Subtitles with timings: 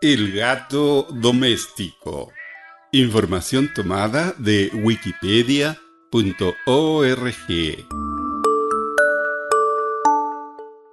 [0.00, 2.30] El gato doméstico.
[2.92, 5.76] Información tomada de wikipedia.org.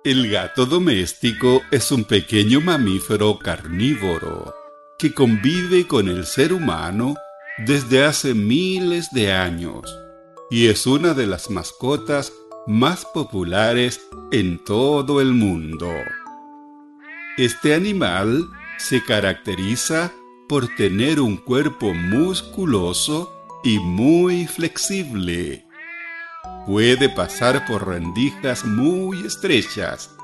[0.04, 4.54] El gato doméstico es un pequeño mamífero carnívoro
[4.98, 7.16] que convive con el ser humano
[7.58, 9.96] desde hace miles de años
[10.50, 12.34] y es una de las mascotas
[12.68, 15.90] más populares en todo el mundo.
[17.38, 18.48] Este animal
[18.78, 20.12] se caracteriza
[20.48, 23.34] por tener un cuerpo musculoso
[23.64, 25.66] y muy flexible.
[26.68, 30.16] Puede pasar por rendijas muy estrechas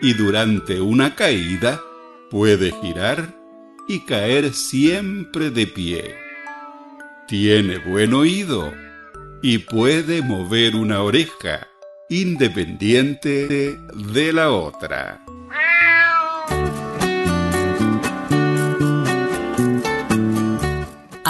[0.00, 1.82] y durante una caída
[2.30, 3.36] puede girar
[3.86, 6.14] y caer siempre de pie.
[7.28, 8.72] Tiene buen oído
[9.42, 11.68] y puede mover una oreja
[12.08, 15.22] independiente de la otra.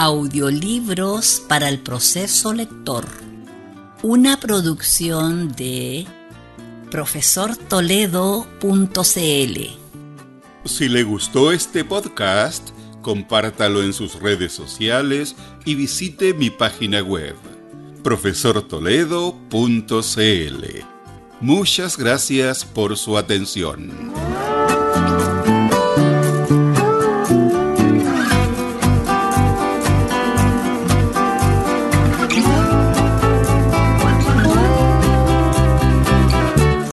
[0.05, 3.07] Audiolibros para el proceso lector.
[4.03, 6.05] Una producción de
[6.91, 9.59] profesortoledo.cl.
[10.65, 12.69] Si le gustó este podcast,
[13.01, 17.35] compártalo en sus redes sociales y visite mi página web,
[18.03, 20.65] profesortoledo.cl.
[21.41, 24.14] Muchas gracias por su atención.